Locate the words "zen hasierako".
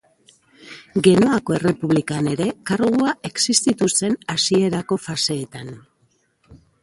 3.99-4.99